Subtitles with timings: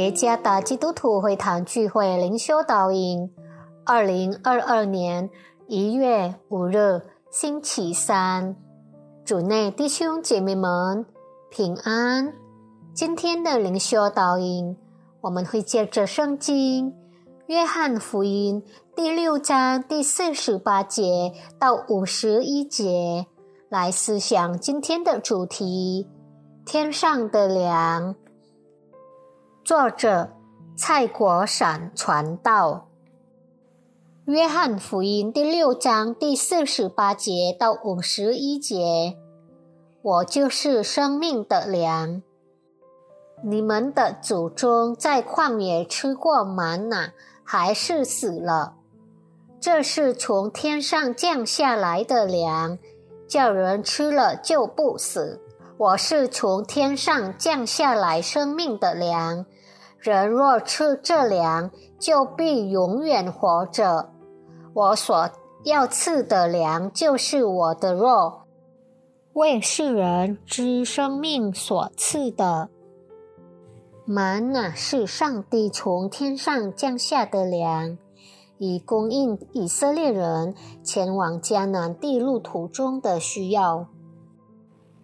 [0.00, 3.30] 耶加达基督徒会堂聚会灵修导引，
[3.84, 5.28] 二零二二年
[5.66, 8.56] 一月五日星期三，
[9.26, 11.04] 主内弟兄姐妹们
[11.50, 12.32] 平安。
[12.94, 14.74] 今天的灵修导引，
[15.20, 16.92] 我们会借着圣经
[17.48, 18.62] 《约翰福音》
[18.96, 23.26] 第六章第四十八节到五十一节
[23.68, 26.08] 来思想今天的主题：
[26.64, 28.14] 天上的粮。
[29.62, 30.30] 作者
[30.74, 32.88] 蔡国闪传道，
[34.32, 39.16] 《约翰福音》第六章第四十八节到五十一节
[40.02, 42.22] ：“我就是生命的粮。
[43.44, 47.12] 你们的祖宗在旷野吃过玛瑙，
[47.44, 48.74] 还是死了。
[49.60, 52.78] 这是从天上降下来的粮，
[53.28, 55.40] 叫人吃了就不死。
[55.80, 59.46] 我是从天上降下来生命的粮。”
[59.98, 64.10] 人若吃这粮，就必永远活着。
[64.74, 65.30] 我所
[65.64, 68.42] 要赐的粮，就是我的肉，
[69.32, 72.68] 为世人之生命所赐的。
[74.04, 77.96] 玛瑙是上帝从天上降下的粮，
[78.58, 83.86] 以供应以色列人前往迦南地路途中的需要。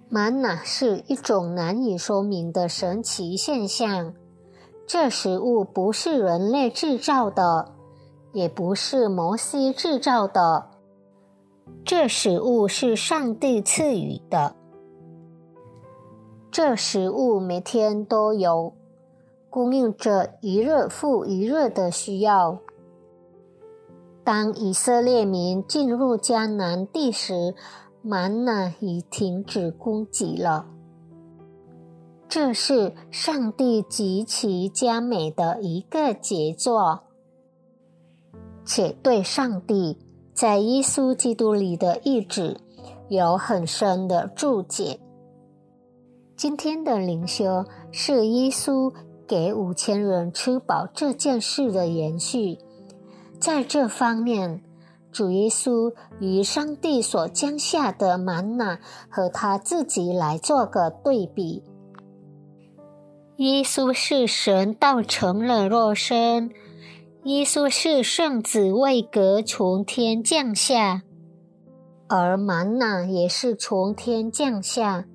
[0.09, 4.15] 玛瑙是一种难以说明的神奇现象。
[4.87, 7.73] 这食物不是人类制造的，
[8.33, 10.71] 也不是摩西制造的。
[11.85, 14.55] 这食物是上帝赐予的。
[16.53, 18.75] 这食物每天都有，
[19.51, 22.61] 供应着一日复一日的需要。
[24.23, 27.55] 当以色列民进入迦南地时，
[28.09, 30.67] 玛瑙已停止供给了。
[32.29, 37.01] 这是上帝极其佳美的一个杰作，
[38.65, 39.99] 且对上帝
[40.33, 42.61] 在耶稣基督里的意志
[43.09, 45.01] 有很深的注解。
[46.37, 48.95] 今天的灵修是耶稣
[49.27, 52.59] 给五千人吃饱这件事的延续。
[53.41, 54.63] 在这方面，
[55.17, 58.77] 主耶稣与上帝所降下的玛瑙
[59.09, 61.65] 和他自己来做个对比。
[63.39, 66.51] 耶稣是神道成了肉身，
[67.25, 71.05] 耶稣是圣子位格从天降下，
[72.09, 75.07] 而玛瑙也是从天降下。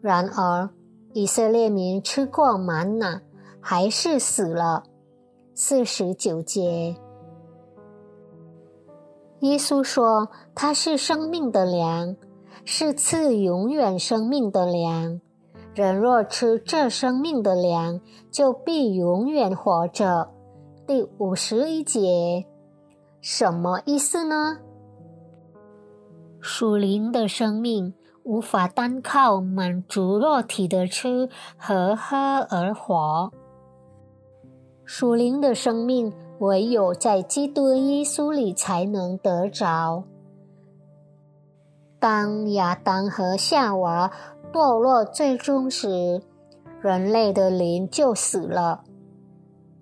[0.00, 0.70] 然而，
[1.12, 3.20] 以色列民吃过玛瑙，
[3.60, 4.84] 还是死了。
[5.54, 6.96] 四十九节，
[9.44, 12.16] 耶稣说他是生命的粮，
[12.64, 15.20] 是赐永远生命的粮。
[15.74, 18.00] 人若吃这生命的粮，
[18.30, 20.30] 就必永远活着。
[20.86, 22.46] 第五十一节，
[23.20, 24.60] 什么意思呢？
[26.40, 31.28] 属灵的生命无法单靠满足肉体的吃
[31.58, 32.16] 和喝
[32.48, 33.30] 而活，
[34.86, 40.04] 属灵的生命唯有在基督耶稣里才能得着。
[41.98, 44.10] 当亚当和夏娃。
[44.54, 46.22] 堕落最终时，
[46.80, 48.84] 人类的灵就死了。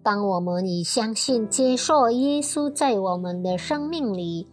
[0.03, 4.49] 当我们已相信接受耶稣在我们的生命里，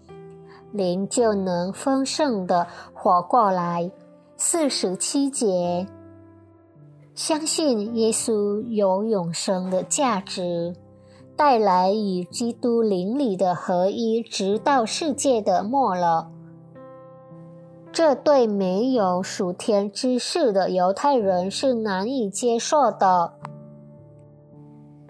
[0.73, 3.89] 灵就能丰盛的活过来。
[4.35, 5.87] 四十七节，
[7.15, 10.75] 相信耶稣有永生的价值，
[11.39, 16.29] 带来与基督灵里的合一，直到世界的末了。
[17.93, 23.35] 这对没有属天知识的犹太人是难以接受的，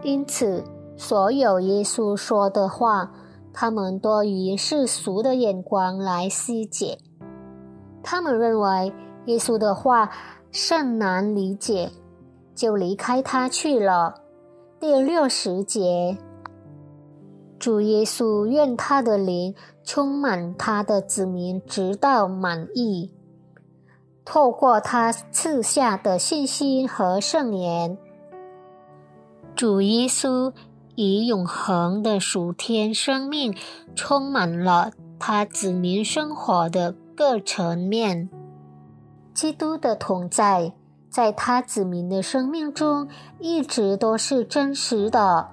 [0.04, 0.64] 因此，
[0.96, 3.12] 所有耶稣说的话，
[3.52, 7.00] 他们多以世俗的眼光来理解。
[8.04, 8.94] 他们认为
[9.26, 10.12] 耶稣的话
[10.52, 11.90] 甚难理解，
[12.54, 14.29] 就离开他去了。
[14.80, 16.18] 第六十节。
[17.60, 19.54] 主耶稣愿他的灵
[19.84, 23.12] 充满他的子民，直到满意。
[24.24, 27.98] 透过他赐下的信心和圣言，
[29.54, 30.54] 主耶稣
[30.96, 33.54] 以永恒的属天生命
[33.94, 38.30] 充满了他子民生活的各层面。
[39.34, 40.72] 基督的同在，
[41.10, 43.08] 在他子民的生命中
[43.40, 45.50] 一直都是真实的。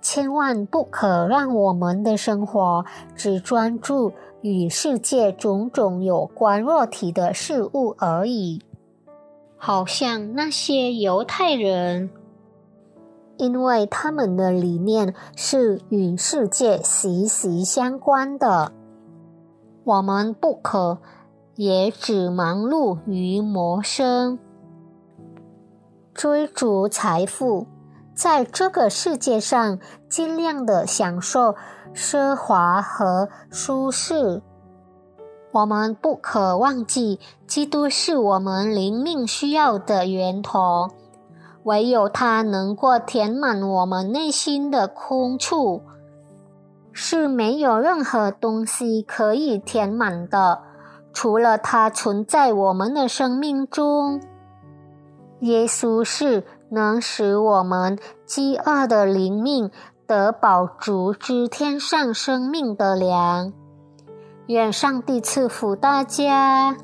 [0.00, 8.60] 千万不可让我们的生活只专注与世界种种有关肉体的事物而已，
[9.56, 12.10] 好像那些犹太人
[13.36, 18.72] 因为他们的理念是与世界息息相关的。
[19.84, 20.98] 我们不可
[21.54, 24.38] 也只忙碌于谋生，
[26.14, 27.66] 追逐财富，
[28.14, 29.78] 在这个世界上
[30.08, 31.54] 尽量的享受
[31.94, 34.42] 奢华和舒适。
[35.52, 40.90] 我们不可忘记，基督是我们灵命需要的源头，
[41.64, 45.82] 唯有他能够填满我们内心的空处。
[46.94, 50.60] 是没有任何东西可以填满的，
[51.12, 54.20] 除了它存在我们的生命中。
[55.42, 59.70] 耶稣是能使我们饥饿的灵命
[60.06, 63.52] 得饱足之天上生命的粮。
[64.46, 66.76] 愿上帝赐福大家。